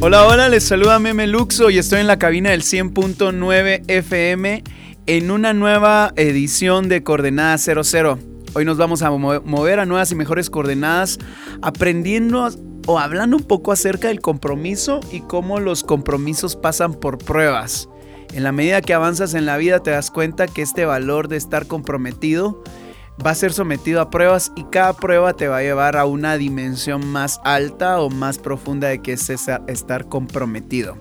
[0.00, 4.62] Hola, hola, les saluda Meme Luxo y estoy en la cabina del 100.9 FM
[5.06, 8.16] en una nueva edición de Coordenada 00.
[8.54, 11.18] Hoy nos vamos a mover a nuevas y mejores coordenadas,
[11.62, 12.48] aprendiendo
[12.86, 17.88] o hablando un poco acerca del compromiso y cómo los compromisos pasan por pruebas.
[18.32, 21.38] En la medida que avanzas en la vida te das cuenta que este valor de
[21.38, 22.62] estar comprometido
[23.24, 26.36] va a ser sometido a pruebas y cada prueba te va a llevar a una
[26.36, 30.96] dimensión más alta o más profunda de que es estar comprometido.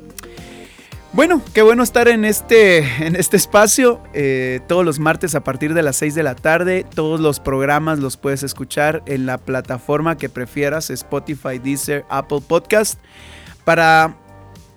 [1.14, 5.74] Bueno, qué bueno estar en este, en este espacio eh, todos los martes a partir
[5.74, 6.86] de las 6 de la tarde.
[6.94, 13.00] Todos los programas los puedes escuchar en la plataforma que prefieras, Spotify, Deezer, Apple Podcast,
[13.64, 14.18] para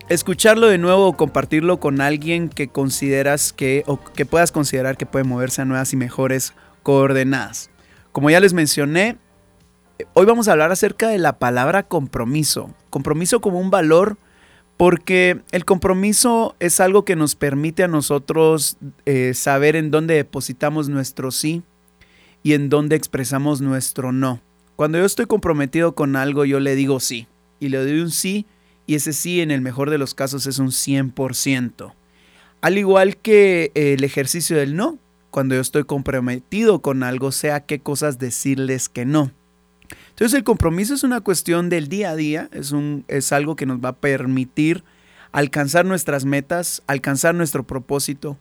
[0.09, 5.07] escucharlo de nuevo o compartirlo con alguien que consideras que o que puedas considerar que
[5.07, 7.71] puede moverse a nuevas y mejores coordenadas.
[8.13, 9.19] Como ya les mencioné,
[10.15, 12.75] hoy vamos a hablar acerca de la palabra compromiso.
[12.91, 14.17] Compromiso como un valor
[14.77, 20.89] porque el compromiso es algo que nos permite a nosotros eh, saber en dónde depositamos
[20.89, 21.63] nuestro sí
[22.43, 24.41] y en dónde expresamos nuestro no.
[24.77, 27.27] Cuando yo estoy comprometido con algo, yo le digo sí
[27.59, 28.47] y le doy un sí
[28.87, 31.93] y ese sí en el mejor de los casos es un 100%.
[32.63, 34.99] Al igual que el ejercicio del no,
[35.31, 39.31] cuando yo estoy comprometido con algo, sea qué cosas decirles que no.
[40.11, 43.67] Entonces el compromiso es una cuestión del día a día, es, un, es algo que
[43.67, 44.85] nos va a permitir
[45.33, 48.37] alcanzar nuestras metas, alcanzar nuestro propósito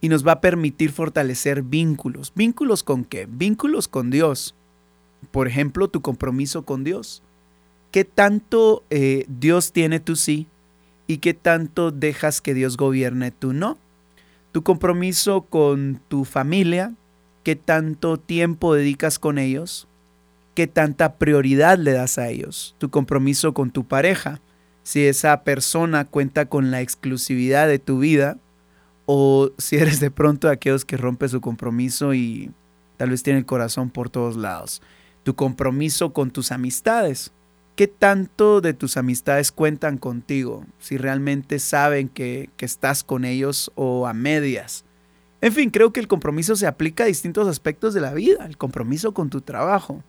[0.00, 2.32] y nos va a permitir fortalecer vínculos.
[2.34, 3.26] ¿Vínculos con qué?
[3.30, 4.54] Vínculos con Dios.
[5.30, 7.22] Por ejemplo, tu compromiso con Dios.
[7.90, 10.46] ¿Qué tanto eh, Dios tiene tu sí
[11.06, 13.78] y qué tanto dejas que Dios gobierne tu no?
[14.54, 16.94] Tu compromiso con tu familia,
[17.42, 19.88] qué tanto tiempo dedicas con ellos,
[20.54, 24.40] qué tanta prioridad le das a ellos, tu compromiso con tu pareja,
[24.84, 28.38] si esa persona cuenta con la exclusividad de tu vida
[29.06, 32.52] o si eres de pronto aquellos que rompe su compromiso y
[32.96, 34.82] tal vez tiene el corazón por todos lados,
[35.24, 37.32] tu compromiso con tus amistades,
[37.76, 40.64] ¿Qué tanto de tus amistades cuentan contigo?
[40.78, 44.84] Si realmente saben que, estás con ellos o a medias.
[45.40, 48.46] En fin, creo que el compromiso se aplica a distintos aspectos de la vida.
[48.46, 50.04] El compromiso con tu trabajo.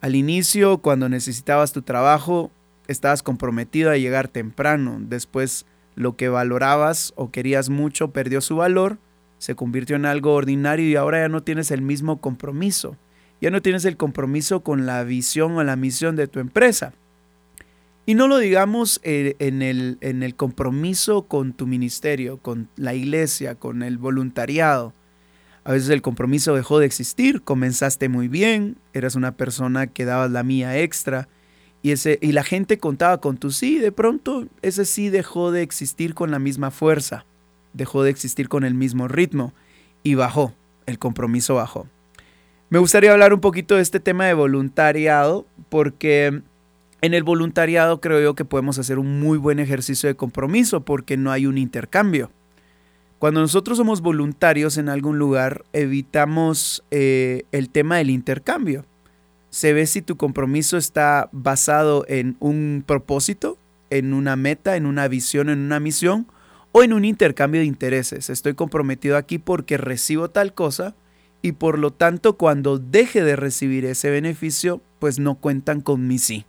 [0.00, 2.50] Al inicio, cuando necesitabas tu trabajo,
[2.88, 4.98] estabas comprometido a llegar temprano.
[5.00, 8.98] Después, lo que valorabas o querías mucho perdió su valor,
[9.38, 12.96] se convirtió en algo ordinario y ahora ya no tienes el mismo compromiso
[13.40, 16.92] ya no tienes el compromiso con la visión o la misión de tu empresa.
[18.06, 22.94] Y no lo digamos eh, en, el, en el compromiso con tu ministerio, con la
[22.94, 24.94] iglesia, con el voluntariado.
[25.62, 30.30] A veces el compromiso dejó de existir, comenzaste muy bien, eras una persona que dabas
[30.30, 31.28] la mía extra
[31.82, 35.62] y, ese, y la gente contaba con tu sí, de pronto ese sí dejó de
[35.62, 37.26] existir con la misma fuerza,
[37.74, 39.52] dejó de existir con el mismo ritmo
[40.02, 40.54] y bajó,
[40.86, 41.86] el compromiso bajó.
[42.70, 46.42] Me gustaría hablar un poquito de este tema de voluntariado, porque
[47.00, 51.16] en el voluntariado creo yo que podemos hacer un muy buen ejercicio de compromiso, porque
[51.16, 52.30] no hay un intercambio.
[53.18, 58.84] Cuando nosotros somos voluntarios en algún lugar, evitamos eh, el tema del intercambio.
[59.48, 63.56] Se ve si tu compromiso está basado en un propósito,
[63.88, 66.26] en una meta, en una visión, en una misión,
[66.72, 68.28] o en un intercambio de intereses.
[68.28, 70.94] Estoy comprometido aquí porque recibo tal cosa
[71.42, 76.18] y por lo tanto cuando deje de recibir ese beneficio, pues no cuentan con mi
[76.18, 76.44] sí,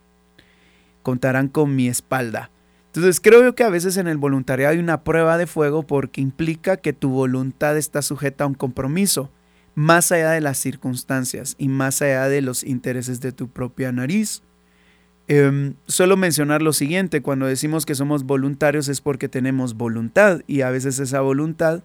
[1.02, 2.50] contarán con mi espalda.
[2.86, 6.76] Entonces creo que a veces en el voluntariado hay una prueba de fuego porque implica
[6.76, 9.30] que tu voluntad está sujeta a un compromiso,
[9.76, 14.42] más allá de las circunstancias y más allá de los intereses de tu propia nariz.
[15.28, 20.62] Eh, solo mencionar lo siguiente, cuando decimos que somos voluntarios es porque tenemos voluntad y
[20.62, 21.82] a veces esa voluntad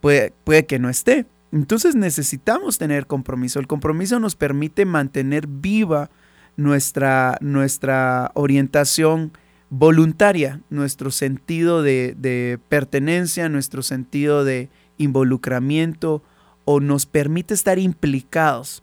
[0.00, 1.26] puede, puede que no esté.
[1.52, 3.58] Entonces necesitamos tener compromiso.
[3.58, 6.10] El compromiso nos permite mantener viva
[6.56, 9.32] nuestra, nuestra orientación
[9.68, 14.68] voluntaria, nuestro sentido de, de, pertenencia, nuestro sentido de
[14.98, 16.22] involucramiento
[16.64, 18.82] o nos permite estar implicados.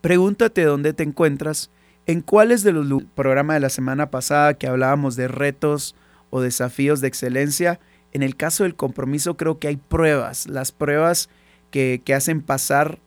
[0.00, 1.70] Pregúntate dónde te encuentras,
[2.06, 5.94] en cuáles de los programas de la semana pasada que hablábamos de retos
[6.30, 7.80] o desafíos de excelencia,
[8.12, 11.28] En el caso del compromiso creo que hay pruebas, las pruebas
[11.70, 12.98] que, hacen pasar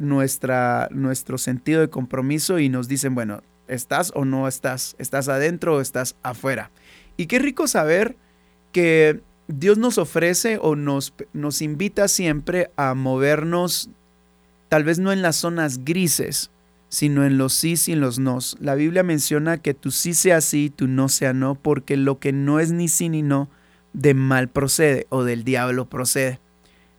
[0.00, 4.96] nuestra, nuestro sentido de compromiso y nos dicen, bueno, ¿estás o no estás?
[4.98, 6.70] ¿Estás adentro o estás afuera?
[7.16, 8.16] Y qué rico saber
[8.72, 13.90] que Dios nos ofrece o nos, nos invita siempre a movernos,
[14.68, 16.50] tal vez no en las zonas grises,
[16.88, 18.38] sino en los sí y en los no.
[18.60, 22.32] La Biblia menciona que tu sí sea sí, tu no sea no, porque lo que
[22.32, 23.48] no es ni sí ni no,
[23.92, 26.40] de mal procede o del diablo procede.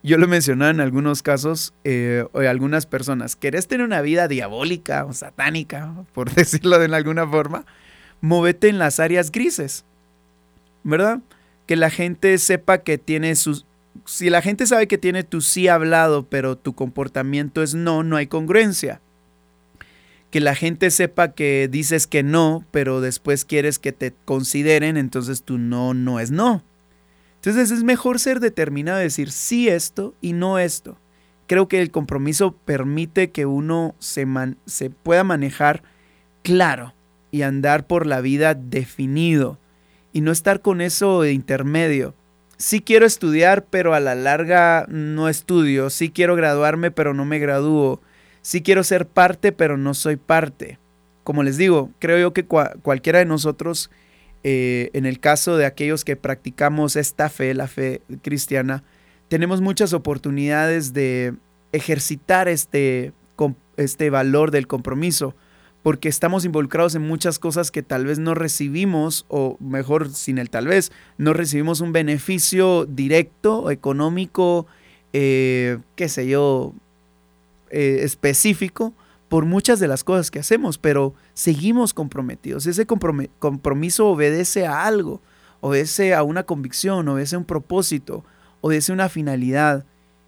[0.07, 4.29] Yo lo he mencionado en algunos casos, eh, o algunas personas, ¿querés tener una vida
[4.29, 7.65] diabólica o satánica, por decirlo de alguna forma?
[8.21, 9.83] Móvete en las áreas grises,
[10.83, 11.19] ¿verdad?
[11.65, 13.65] Que la gente sepa que tiene sus...
[14.05, 18.15] Si la gente sabe que tiene tu sí hablado, pero tu comportamiento es no, no
[18.15, 19.01] hay congruencia
[20.31, 25.43] que la gente sepa que dices que no, pero después quieres que te consideren, entonces
[25.43, 26.63] tu no no es no.
[27.47, 30.97] Entonces es mejor ser determinado, decir sí esto y no esto.
[31.47, 34.27] Creo que el compromiso permite que uno se,
[34.65, 35.81] se pueda manejar
[36.43, 36.93] claro
[37.31, 39.59] y andar por la vida definido
[40.11, 42.15] y no estar con eso de intermedio.
[42.57, 45.89] Sí quiero estudiar, pero a la larga no estudio.
[45.89, 48.01] Sí quiero graduarme, pero no me gradúo
[48.47, 50.79] sí quiero ser parte, pero no soy parte.
[51.25, 53.89] Como les digo, creo yo que cualquiera de nosotros,
[54.43, 58.83] eh, en el caso de aquellos que practicamos esta fe, la fe cristiana,
[59.27, 61.33] tenemos muchas oportunidades de
[61.71, 63.11] ejercitar este,
[63.75, 65.35] este valor del compromiso,
[65.83, 70.49] porque estamos involucrados en muchas cosas que tal vez no recibimos, o mejor, sin el
[70.49, 74.67] tal vez, no recibimos un beneficio directo, económico,
[75.13, 76.73] eh, qué sé yo,
[77.69, 78.93] eh, específico
[79.29, 82.65] por muchas de las cosas que hacemos, pero seguimos comprometidos.
[82.65, 85.21] Ese compromiso obedece a algo,
[85.59, 88.23] obedece a una convicción, obedece a un propósito,
[88.61, 89.85] obedece a una finalidad.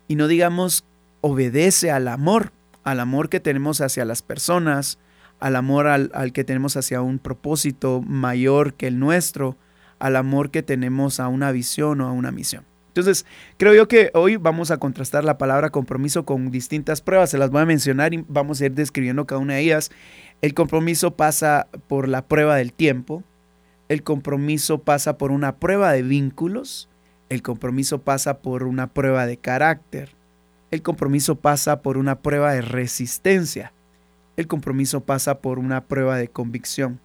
[0.07, 0.83] Y no digamos
[1.21, 2.51] obedece al amor,
[2.83, 4.97] al amor que tenemos hacia las personas,
[5.39, 9.55] al amor al, al que tenemos hacia un propósito mayor que el nuestro,
[9.99, 12.68] al amor que tenemos a una visión o a una misión.
[12.89, 13.25] Entonces,
[13.57, 17.29] creo yo que hoy vamos a contrastar la palabra compromiso con distintas pruebas.
[17.29, 19.91] Se las voy a mencionar y vamos a ir describiendo cada una de ellas.
[20.41, 23.23] El compromiso pasa por la prueba del tiempo.
[23.89, 26.89] El compromiso pasa por una prueba de vínculos.
[27.29, 30.09] El compromiso pasa por una prueba de carácter.
[30.71, 33.71] El compromiso pasa por una prueba de resistencia.
[34.35, 36.99] El compromiso pasa por una prueba de convicción.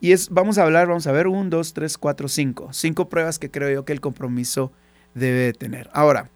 [0.00, 2.72] Y es, vamos a hablar, vamos a ver, un, dos, tres, cuatro, cinco.
[2.72, 4.72] Cinco pruebas que creo yo que el compromiso
[5.14, 5.90] debe de tener.
[5.92, 6.30] Ahora,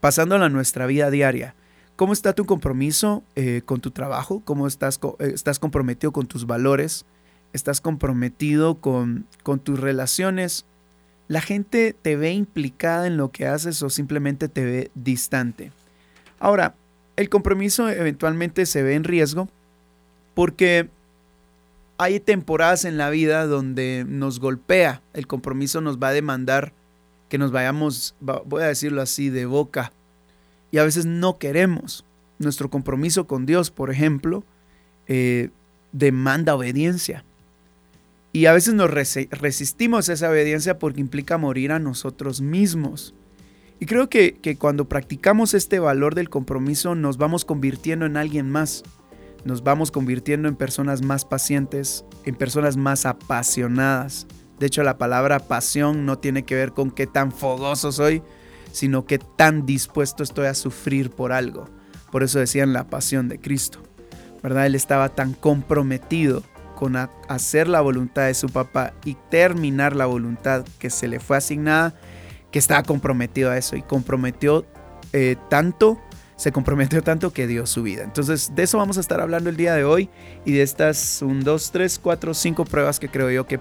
[0.00, 1.54] pasando a nuestra vida diaria,
[1.96, 4.42] ¿cómo está tu compromiso eh, con tu trabajo?
[4.44, 7.04] ¿Cómo estás, eh, estás comprometido con tus valores?
[7.52, 10.64] ¿Estás comprometido con, con tus relaciones?
[11.28, 15.72] ¿La gente te ve implicada en lo que haces o simplemente te ve distante?
[16.38, 16.74] Ahora,
[17.16, 19.48] el compromiso eventualmente se ve en riesgo
[20.34, 20.90] porque
[21.96, 26.72] hay temporadas en la vida donde nos golpea, el compromiso nos va a demandar
[27.34, 29.90] que nos vayamos, voy a decirlo así, de boca.
[30.70, 32.04] Y a veces no queremos.
[32.38, 34.44] Nuestro compromiso con Dios, por ejemplo,
[35.08, 35.50] eh,
[35.90, 37.24] demanda obediencia.
[38.30, 43.16] Y a veces nos resistimos a esa obediencia porque implica morir a nosotros mismos.
[43.80, 48.48] Y creo que, que, cuando practicamos este valor del compromiso nos vamos convirtiendo en alguien
[48.48, 48.84] más.
[49.44, 55.40] Nos vamos convirtiendo en personas más pacientes, en personas más apasionadas, de hecho, la palabra
[55.40, 58.22] pasión no tiene que ver con qué tan fogoso soy,
[58.72, 61.68] sino qué tan dispuesto estoy a sufrir por algo.
[62.12, 63.80] Por eso decían la pasión de Cristo.
[64.42, 64.66] ¿Verdad?
[64.66, 66.42] Él estaba tan comprometido
[66.76, 71.36] con hacer la voluntad de su papá y terminar la voluntad que se le fue
[71.36, 71.94] asignada,
[72.50, 74.66] que estaba comprometido a eso y comprometió
[75.12, 76.00] eh, tanto,
[76.36, 78.02] se comprometió tanto que dio su vida.
[78.02, 80.10] Entonces, de eso vamos a estar hablando el día de hoy
[80.44, 83.60] y de estas un, dos, tres, cuatro, cinco pruebas que creo yo que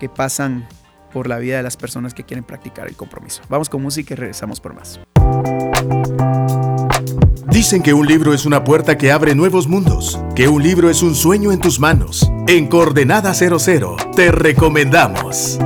[0.00, 0.66] que pasan
[1.12, 3.42] por la vida de las personas que quieren practicar el compromiso.
[3.48, 4.98] Vamos con música y regresamos por más.
[7.46, 11.02] Dicen que un libro es una puerta que abre nuevos mundos, que un libro es
[11.02, 12.30] un sueño en tus manos.
[12.48, 15.58] En Coordenada 00 te recomendamos.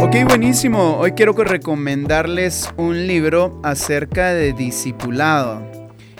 [0.00, 0.96] Ok, buenísimo.
[0.98, 5.67] Hoy quiero recomendarles un libro acerca de discipulado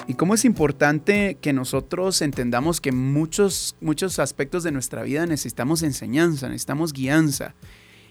[0.09, 5.83] y cómo es importante que nosotros entendamos que muchos, muchos aspectos de nuestra vida necesitamos
[5.83, 7.55] enseñanza, necesitamos guianza.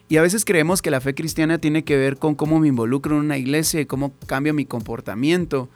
[0.07, 3.17] Y a veces creemos que la fe cristiana tiene que ver con cómo me involucro
[3.17, 5.69] en una iglesia y cómo cambio mi comportamiento,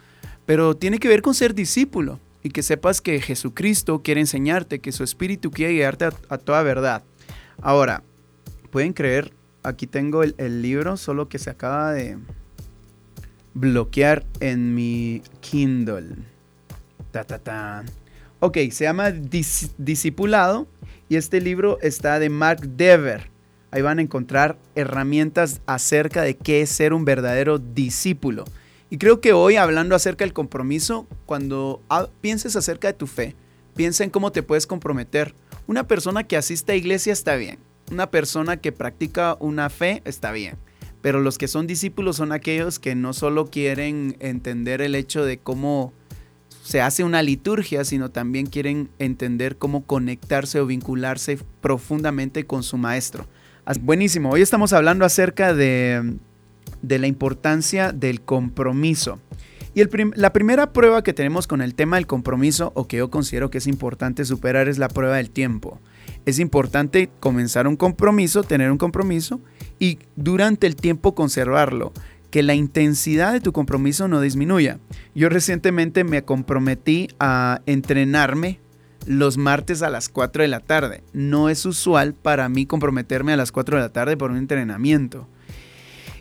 [0.46, 4.92] pero tiene que ver con ser discípulo y que sepas que Jesucristo quiere enseñarte, que
[4.92, 7.02] su espíritu quiere guiarte a, a toda verdad.
[7.60, 8.02] Ahora,
[8.70, 12.18] pueden creer aquí tengo el, libro, solo que se acaba de
[13.54, 16.16] bloquear en mi Kindle.
[17.10, 17.84] Ta, ta, ta.
[18.40, 20.66] Ok, se llama Discipulado
[21.08, 23.30] y este libro está de Mark Dever.
[23.70, 28.44] Ahí van a encontrar herramientas acerca de qué es ser un verdadero discípulo.
[28.90, 31.80] Y creo que hoy, hablando acerca del compromiso, cuando
[32.20, 33.34] pienses acerca de tu fe,
[33.74, 35.34] piensa en cómo te puedes comprometer.
[35.66, 37.58] Una persona que asiste a iglesia está bien.
[37.90, 40.56] Una persona que practica una fe está bien.
[41.02, 45.38] Pero los que son discípulos son aquellos que no solo quieren entender el hecho de
[45.38, 45.92] cómo
[46.62, 52.78] se hace una liturgia, sino también quieren entender cómo conectarse o vincularse profundamente con su
[52.78, 53.26] maestro.
[53.80, 56.14] Buenísimo, hoy estamos hablando acerca de,
[56.82, 59.18] la importancia del compromiso.
[59.74, 59.82] Y
[60.14, 63.58] la primera prueba que tenemos con el tema del compromiso, o que yo considero que
[63.58, 65.80] es importante superar, es la prueba del tiempo.
[66.26, 69.40] Es importante comenzar un compromiso, tener un compromiso,
[69.78, 71.92] y durante el tiempo conservarlo
[72.30, 74.78] que la intensidad de tu compromiso no disminuya.
[75.14, 78.58] Yo recientemente me comprometí a entrenarme
[79.06, 81.02] los martes a las 4 de la tarde.
[81.12, 85.28] No es usual para mí comprometerme a las 4 de la tarde por un entrenamiento.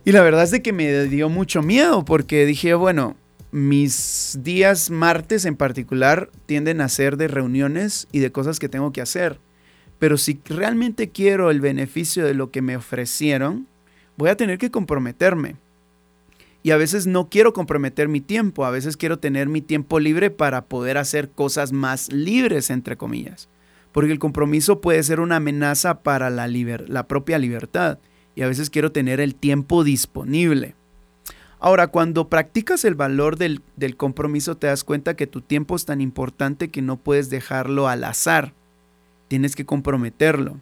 [0.03, 3.15] Y la verdad es de que me dio mucho miedo porque dije, bueno,
[3.51, 8.91] mis días martes en particular tienden a ser de reuniones y de cosas que tengo
[8.91, 9.39] que hacer.
[10.01, 13.67] Pero si realmente quiero el beneficio de lo que me ofrecieron,
[14.17, 15.57] voy a tener que comprometerme.
[16.63, 20.31] Y a veces no quiero comprometer mi tiempo, a veces quiero tener mi tiempo libre
[20.31, 23.47] para poder hacer cosas más libres, entre comillas.
[23.91, 27.99] Porque el compromiso puede ser una amenaza para la, propia libertad.
[28.33, 30.73] Y a veces quiero tener el tiempo disponible.
[31.59, 33.61] Ahora, cuando practicas el valor del
[33.97, 38.03] compromiso, te das cuenta que tu tiempo es tan importante que no puedes dejarlo al
[38.03, 38.55] azar.
[39.31, 40.59] Tienes que comprometerlo.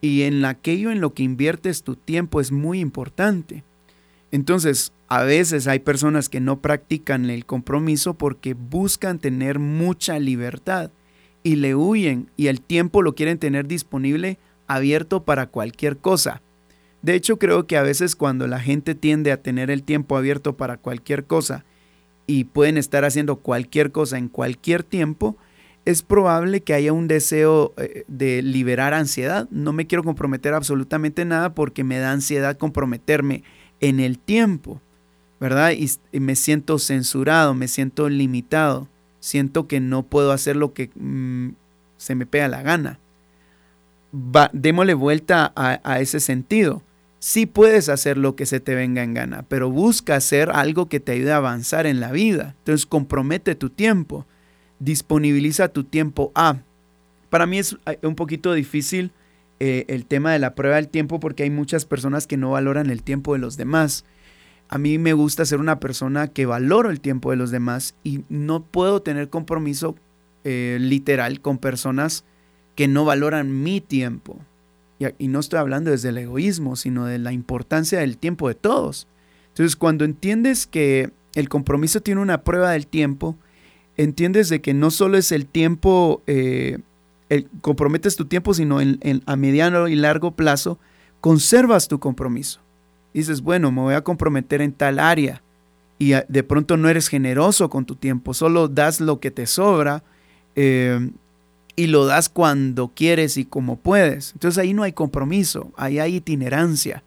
[0.00, 3.62] Y en aquello en lo que inviertes tu tiempo es muy importante.
[4.32, 10.90] Entonces, a veces hay personas que no practican el compromiso porque buscan tener mucha libertad
[11.44, 16.42] y le huyen y el tiempo lo quieren tener disponible abierto para cualquier cosa.
[17.02, 20.56] De hecho, creo que a veces cuando la gente tiende a tener el tiempo abierto
[20.56, 21.64] para cualquier cosa
[22.26, 25.36] y pueden estar haciendo cualquier cosa en cualquier tiempo,
[25.84, 29.48] es probable que haya un deseo eh, de liberar ansiedad.
[29.50, 33.42] No me quiero comprometer absolutamente nada porque me da ansiedad comprometerme
[33.80, 34.80] en el tiempo,
[35.40, 35.72] ¿verdad?
[35.72, 38.88] Y, me siento censurado, me siento limitado,
[39.20, 41.50] siento que no puedo hacer lo que mm,
[41.96, 42.98] se me pega la gana.
[44.52, 46.82] démosle vuelta a, a ese sentido.
[47.20, 51.00] Sí puedes hacer lo que se te venga en gana, pero busca hacer algo que
[51.00, 52.54] te ayude a avanzar en la vida.
[52.58, 54.26] Entonces compromete tu tiempo,
[54.80, 56.56] disponibiliza tu tiempo a.
[57.28, 59.12] Para mí es eh, un poquito difícil
[59.60, 62.90] eh, el tema de la prueba del tiempo porque hay muchas personas que no valoran
[62.90, 64.04] el tiempo de los demás.
[64.68, 68.24] A mí me gusta ser una persona que valoro el tiempo de los demás y
[68.28, 69.94] no puedo tener compromiso
[70.44, 72.24] eh, literal con personas
[72.74, 74.38] que no valoran mi tiempo.
[74.98, 78.54] Y, y no estoy hablando desde el egoísmo, sino de la importancia del tiempo de
[78.54, 79.06] todos.
[79.48, 83.36] Entonces, cuando entiendes que el compromiso tiene una prueba del tiempo,
[84.02, 86.78] entiendes de que no solo es el tiempo eh,
[87.60, 90.78] comprometes tu tiempo, sino en, a mediano y largo plazo,
[91.20, 92.60] conservas tu compromiso.
[93.14, 95.42] Dices, bueno, me voy a comprometer en tal área
[95.98, 100.02] y de pronto no eres generoso con tu tiempo, solo das lo que te sobra
[100.56, 101.10] eh,
[101.76, 104.32] y lo das cuando quieres y como puedes.
[104.32, 107.02] Entonces ahí no hay compromiso, ahí hay itinerancia.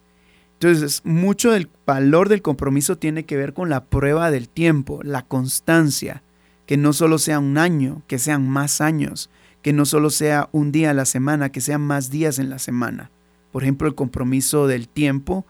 [0.54, 5.24] Entonces, mucho del valor del compromiso tiene que ver con la prueba del tiempo, la
[5.24, 6.24] constancia,
[6.66, 9.30] que no solo sea un año, que sean más años,
[9.62, 12.60] que no solo sea un día a la semana, que sean más días en la
[12.60, 13.12] semana.
[13.52, 15.46] Por ejemplo, el compromiso del tiempo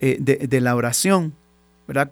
[0.00, 1.34] eh, de, la oración,
[1.86, 2.10] ¿verdad?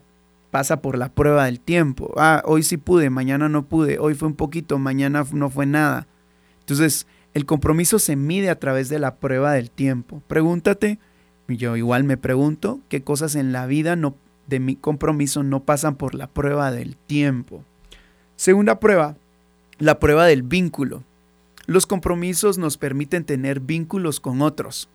[0.51, 2.13] Pasa por la prueba del tiempo.
[2.17, 6.07] Ah, hoy sí pude, mañana no pude, hoy fue un poquito, mañana no fue nada.
[6.61, 10.23] Entonces, el compromiso se mide a través de la prueba del tiempo.
[10.29, 10.99] Pregúntate,
[11.49, 14.15] yo igual me pregunto, qué cosas en la vida no,
[14.47, 17.65] de mi compromiso no pasan por la prueba del tiempo.
[18.41, 19.17] Segunda prueba,
[19.79, 21.05] la prueba del vínculo.
[21.67, 24.89] Los compromisos nos permiten tener vínculos con otros.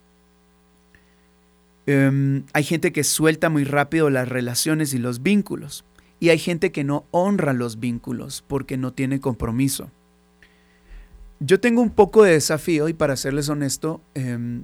[1.86, 5.86] Em, hay gente que suelta muy rápido las relaciones y los vínculos.
[6.20, 9.92] Y hay gente que no honra los vínculos porque no tiene compromiso.
[11.40, 14.64] Yo tengo un poco de desafío y para serles honesto, em,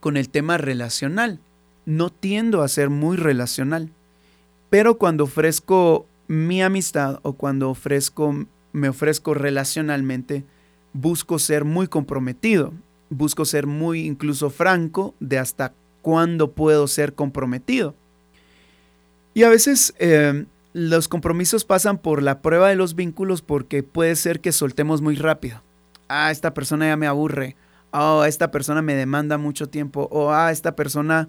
[0.00, 1.40] con el tema relacional.
[1.84, 3.90] No tiendo a ser muy relacional.
[4.70, 10.44] Pero cuando ofrezco mi amistad o cuando ofrezco, me ofrezco relacionalmente,
[10.92, 12.72] busco ser muy comprometido,
[13.10, 17.94] busco ser muy incluso franco de hasta cuándo puedo ser comprometido.
[19.34, 24.14] Y a veces eh, los compromisos pasan por la prueba de los vínculos porque puede
[24.16, 25.62] ser que soltemos muy rápido.
[26.08, 27.56] Ah, esta persona ya me aburre.
[27.90, 30.08] Oh, esta persona me demanda mucho tiempo.
[30.10, 31.28] O ah, esta persona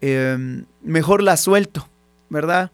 [0.00, 1.88] em, mejor la suelto,
[2.28, 2.72] ¿verdad?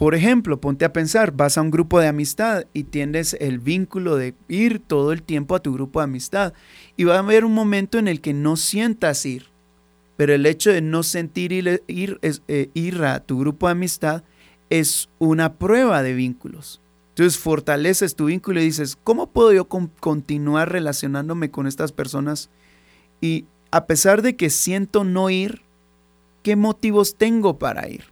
[0.00, 4.16] Por ejemplo, ponte a pensar, vas a un grupo de amistad y tienes el vínculo
[4.16, 6.54] de ir todo el tiempo a tu grupo de amistad.
[6.96, 9.48] Y va a haber un momento en el que no sientas ir.
[10.16, 14.22] Pero el hecho de no sentir ir, ir, eh, a tu grupo de amistad
[14.70, 16.80] es una prueba de vínculos.
[17.10, 22.48] Entonces fortaleces tu vínculo y dices, ¿cómo puedo yo continuar relacionándome con estas personas?
[23.20, 25.60] Y a pesar de que siento no ir,
[26.42, 28.04] ¿qué motivos tengo para ir?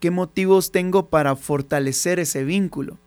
[0.00, 2.98] ¿Qué motivos tengo para fortalecer ese vínculo?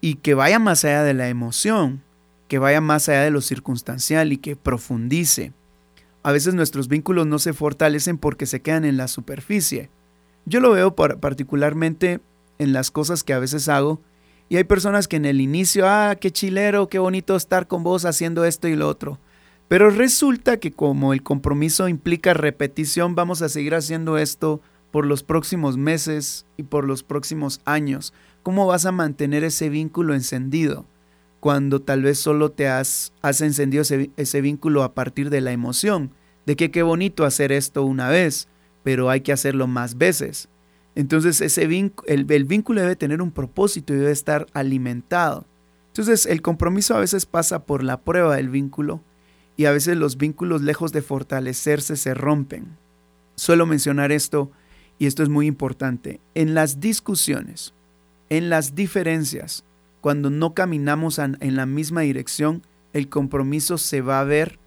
[0.00, 2.02] Y que vaya más allá de la emoción,
[2.48, 5.52] que vaya más allá de lo circunstancial y que profundice.
[6.22, 9.90] A veces nuestros vínculos no se fortalecen porque se quedan en la superficie.
[10.44, 12.20] Yo lo veo particularmente
[12.58, 14.00] en las cosas que a veces hago
[14.48, 18.04] y hay personas que en el inicio, ah, qué chilero, qué bonito estar con vos
[18.04, 19.18] haciendo esto y lo otro.
[19.68, 25.22] Pero resulta que como el compromiso implica repetición, vamos a seguir haciendo esto por los
[25.22, 28.12] próximos meses y por los próximos años.
[28.42, 30.86] ¿Cómo vas a mantener ese vínculo encendido
[31.40, 36.10] cuando tal vez solo te has, encendido ese, ese vínculo a partir de la emoción?
[36.46, 38.48] De que qué bonito hacer esto una vez,
[38.82, 40.48] pero hay que hacerlo más veces.
[40.94, 45.44] Entonces ese el, el vínculo debe tener un propósito y debe estar alimentado.
[45.88, 49.02] Entonces el compromiso a veces pasa por la prueba del vínculo
[49.56, 52.76] y a veces los vínculos lejos de fortalecerse se rompen.
[53.34, 54.50] Suelo mencionar esto
[54.98, 56.20] y esto es muy importante.
[56.34, 57.74] En las discusiones,
[58.30, 59.64] en las diferencias,
[60.00, 62.62] cuando no caminamos en la misma dirección,
[62.92, 64.58] el compromiso se va a ver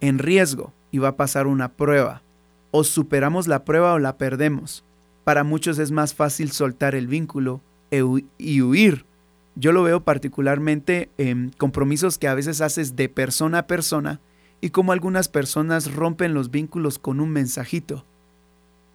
[0.00, 2.22] en riesgo y va a pasar una prueba
[2.70, 4.84] o superamos la prueba o la perdemos.
[5.24, 8.02] Para muchos es más fácil soltar el vínculo e
[8.38, 9.06] y huir.
[9.54, 14.20] Yo lo veo particularmente en compromisos que a veces haces de persona a persona
[14.60, 18.04] y como algunas personas rompen los vínculos con un mensajito.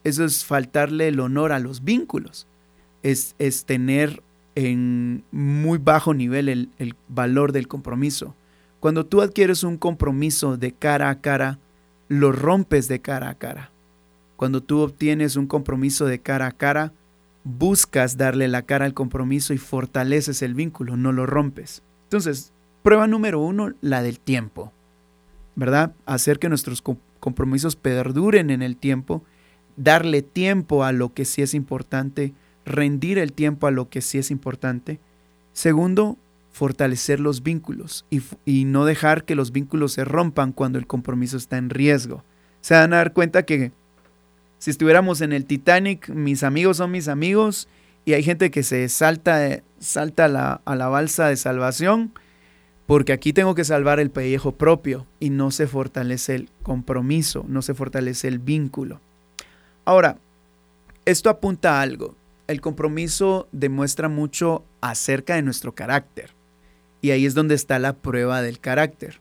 [0.03, 2.47] Eso es faltarle el honor a los vínculos.
[3.03, 4.21] Es, es tener
[4.55, 8.35] en muy bajo nivel el, el valor del compromiso.
[8.79, 11.59] Cuando tú adquieres un compromiso de cara a cara,
[12.07, 13.71] lo rompes de cara a cara.
[14.35, 16.91] Cuando tú obtienes un compromiso de cara a cara,
[17.43, 21.83] buscas darle la cara al compromiso y fortaleces el vínculo, no lo rompes.
[22.03, 22.51] Entonces,
[22.83, 24.71] prueba número uno, la del tiempo,
[25.55, 25.93] ¿verdad?
[26.05, 26.83] Hacer que nuestros
[27.19, 29.23] compromisos perduren en el tiempo,
[29.77, 32.33] darle tiempo a lo que sí es importante,
[32.65, 34.99] rendir el tiempo a lo que sí es importante.
[35.53, 36.17] Segundo,
[36.51, 38.05] fortalecer los vínculos
[38.45, 42.23] y, no dejar que los vínculos se rompan cuando el compromiso está en riesgo.
[42.61, 43.71] Se van a dar cuenta que
[44.59, 47.67] si estuviéramos en el Titanic, mis amigos son mis amigos
[48.05, 52.11] y hay gente que se salta, salta a, la, a la balsa de salvación
[52.85, 57.61] porque aquí tengo que salvar el pellejo propio y no se fortalece el compromiso, no
[57.61, 58.99] se fortalece el vínculo.
[59.85, 60.17] Ahora,
[61.05, 62.15] esto apunta a algo.
[62.47, 66.31] El compromiso demuestra mucho acerca de nuestro carácter.
[67.01, 69.19] Y ahí es donde está la prueba del carácter.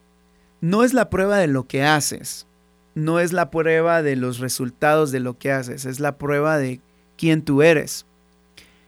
[0.60, 2.46] No es la prueba de lo que haces,
[2.94, 6.80] no es la prueba de los resultados de lo que haces, es la prueba de
[7.16, 8.04] quién tú eres.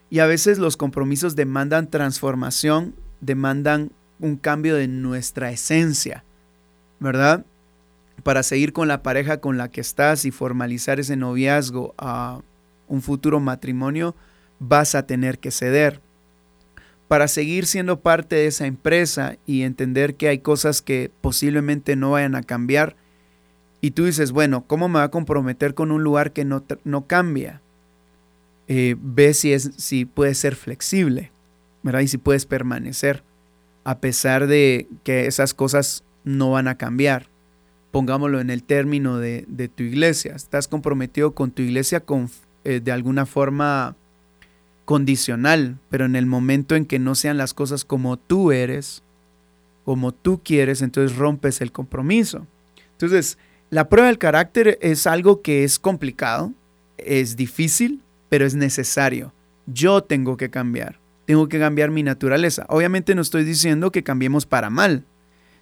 [0.09, 6.23] Y a veces los compromisos demandan transformación, demandan un cambio de nuestra esencia,
[6.99, 7.45] ¿verdad?
[8.23, 12.41] Para seguir con la pareja con la que estás y formalizar ese noviazgo a
[12.87, 14.15] un futuro matrimonio,
[14.59, 16.01] vas a tener que ceder
[17.07, 22.11] para seguir siendo parte de esa empresa y entender que hay cosas que posiblemente no
[22.11, 22.95] vayan a cambiar.
[23.81, 27.05] Y tú dices, bueno, ¿cómo me va a comprometer con un lugar que no, no
[27.05, 27.61] cambia?
[28.67, 31.31] Eh, ve si, es, si puedes ser flexible,
[31.83, 31.99] ¿verdad?
[31.99, 33.23] Y si puedes permanecer
[33.83, 37.27] a pesar de que esas cosas no van a cambiar.
[37.93, 40.33] Pongámoslo en el término de, tu iglesia.
[40.35, 42.27] Estás comprometido con tu iglesia con,
[42.63, 43.95] eh, de alguna forma
[44.85, 49.03] condicional, pero en el momento en que no sean las cosas como tú eres,
[49.85, 52.47] como tú quieres, entonces rompes el compromiso.
[52.93, 53.37] Entonces,
[53.69, 56.51] la prueba del carácter es algo que es complicado,
[56.97, 59.33] es difícil, pero es necesario.
[59.67, 62.65] Yo tengo que cambiar, tengo que cambiar mi naturaleza.
[62.69, 65.05] Obviamente no estoy diciendo que cambiemos para mal,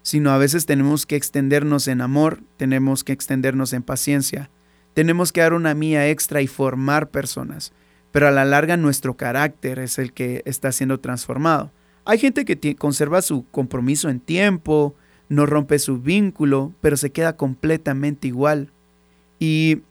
[0.01, 4.49] sino a veces tenemos que extendernos en amor, tenemos que extendernos en paciencia,
[4.93, 7.73] tenemos que dar una mía extra y formar personas
[8.11, 11.71] pero a la larga nuestro carácter es el que está siendo transformado.
[12.05, 14.95] Hay gente que conserva su compromiso en tiempo,
[15.29, 18.69] no rompe su vínculo, pero se queda completamente igual.
[19.39, 19.81] Y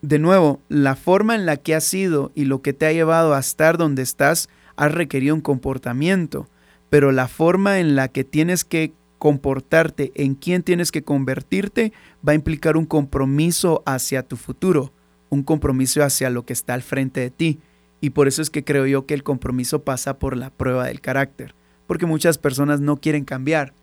[0.00, 3.34] de nuevo, la forma en la que has sido y lo que te ha llevado
[3.34, 6.48] a estar donde estás ha requerido un comportamiento,
[6.88, 11.92] pero la forma en la que tienes que comportarte, en quién tienes que convertirte,
[12.26, 14.92] va a implicar un compromiso hacia tu futuro,
[15.28, 17.58] un compromiso hacia lo que está al frente de ti.
[18.00, 21.02] Y por eso es que creo yo que el compromiso pasa por la prueba del
[21.02, 21.54] carácter,
[21.86, 23.74] porque muchas personas no quieren cambiar,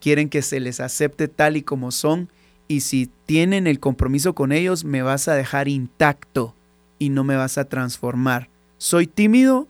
[0.00, 2.30] quieren que se les acepte tal y como son
[2.66, 6.54] y si tienen el compromiso con ellos, me vas a dejar intacto
[6.98, 8.48] y no me vas a transformar.
[8.78, 9.68] ¿Soy tímido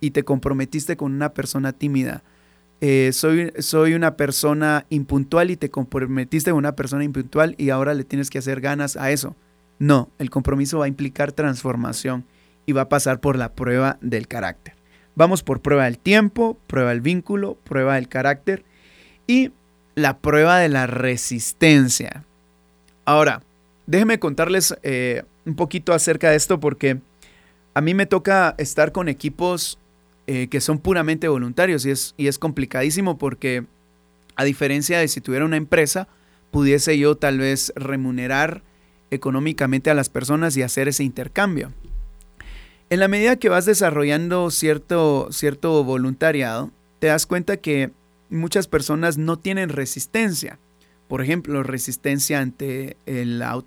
[0.00, 2.22] y te comprometiste con una persona tímida?
[2.86, 7.94] Eh, soy, soy una persona impuntual y te comprometiste con una persona impuntual y ahora
[7.94, 9.34] le tienes que hacer ganas a eso.
[9.78, 12.26] No, el compromiso va a implicar transformación
[12.66, 14.74] y va a pasar por la prueba del carácter.
[15.14, 18.66] Vamos por prueba del tiempo, prueba del vínculo, prueba del carácter
[19.26, 19.50] y
[19.94, 22.26] la prueba de la resistencia.
[23.06, 23.40] Ahora,
[23.86, 27.00] déjenme contarles eh, un poquito acerca de esto porque
[27.72, 29.78] a mí me toca estar con equipos
[30.26, 33.64] eh, que son puramente voluntarios y es, y es complicadísimo porque
[34.36, 36.08] a diferencia de si tuviera una empresa,
[36.50, 38.62] pudiese yo tal vez remunerar
[39.10, 41.72] económicamente a las personas y hacer ese intercambio.
[42.90, 47.90] En la medida que vas desarrollando cierto, cierto voluntariado, te das cuenta que
[48.30, 50.58] muchas personas no tienen resistencia.
[51.08, 53.62] Por ejemplo, resistencia ante la,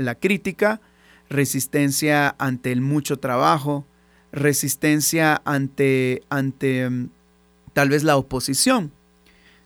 [0.00, 0.80] la crítica,
[1.30, 3.86] resistencia ante el mucho trabajo,
[4.32, 7.08] resistencia ante, ante mm,
[7.72, 8.92] tal vez la oposición.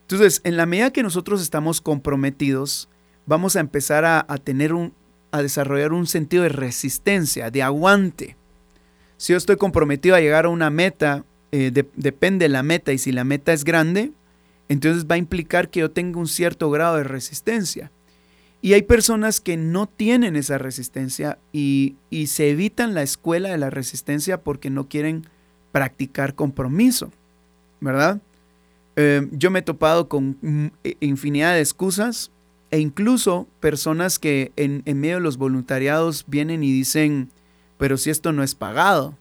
[0.01, 2.89] Entonces, en la medida que nosotros estamos comprometidos,
[3.25, 4.93] vamos a empezar a, tener un,
[5.31, 8.35] a desarrollar un sentido de resistencia, de aguante.
[9.17, 12.97] Si yo estoy comprometido a llegar a una meta, eh, depende de la meta y
[12.97, 14.11] si la meta es grande,
[14.69, 17.91] entonces va a implicar que yo tenga un cierto grado de resistencia.
[18.63, 21.97] Y hay personas que no tienen esa resistencia y,
[22.27, 25.27] se evitan la escuela de la resistencia porque no quieren
[25.73, 27.11] practicar compromiso,
[27.81, 28.21] ¿verdad?
[28.95, 30.71] Eh, yo me he topado con
[31.01, 32.31] infinidad de excusas
[32.71, 37.27] e incluso personas que en, en medio de los voluntariados vienen y dicen,
[37.77, 39.17] pero si esto no es pagado.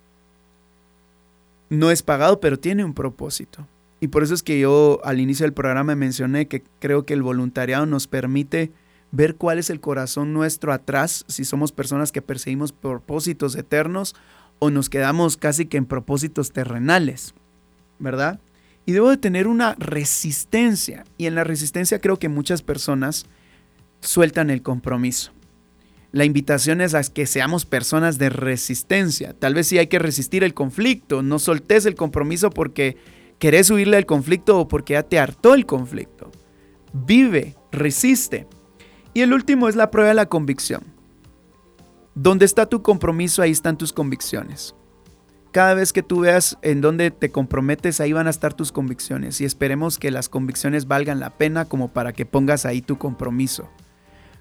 [1.68, 3.66] No es pagado, pero tiene un propósito.
[3.98, 7.22] Y por eso es que yo al inicio del programa mencioné que creo que el
[7.22, 8.70] voluntariado nos permite
[9.12, 14.16] ver cuál es el corazón nuestro atrás, si somos personas que perseguimos propósitos eternos
[14.58, 17.34] o nos quedamos casi que en propósitos terrenales,
[17.98, 18.40] ¿verdad?
[18.86, 21.04] Y debo de tener una resistencia.
[21.18, 23.26] Y en la resistencia creo que muchas personas
[24.00, 25.32] sueltan el compromiso.
[26.10, 29.34] La invitación es a que seamos personas de resistencia.
[29.38, 31.22] Tal vez sí hay que resistir el conflicto.
[31.22, 32.96] No soltes el compromiso porque
[33.38, 36.30] querés huirle al conflicto o porque ya te hartó el conflicto.
[36.92, 38.46] Vive, resiste.
[39.14, 40.82] Y el último es la prueba de la convicción.
[42.14, 44.74] Donde está tu compromiso, ahí están tus convicciones.
[45.50, 49.40] Cada vez que tú veas en dónde te comprometes, ahí van a estar tus convicciones.
[49.40, 53.68] Y esperemos que las convicciones valgan la pena como para que pongas ahí tu compromiso.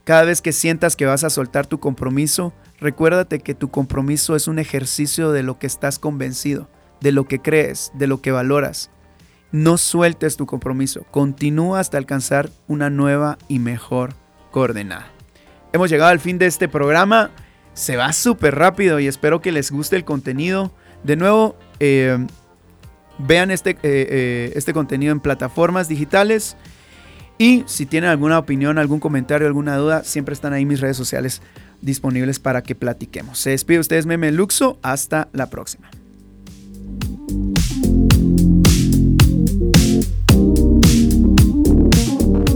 [0.03, 4.47] Cada vez que sientas que vas a soltar tu compromiso, recuérdate que tu compromiso es
[4.47, 6.69] un ejercicio de lo que estás convencido
[7.01, 8.91] de lo que crees, de lo que valoras.
[9.51, 14.15] No sueltes tu compromiso, continúa hasta alcanzar una nueva y mejor
[14.51, 15.07] coordenada.
[15.73, 17.31] Hemos llegado al fin de este programa,
[17.73, 20.71] se va súper rápido y espero que les guste el contenido.
[21.03, 22.17] De nuevo, eh,
[23.17, 26.57] vean este, eh, eh, este contenido en plataformas digitales.
[27.37, 31.41] Y si tienen alguna opinión, algún comentario, alguna duda, siempre están ahí mis redes sociales
[31.81, 33.39] disponibles para que platiquemos.
[33.39, 34.77] Se despide ustedes, Meme Luxo.
[34.83, 35.89] Hasta la próxima.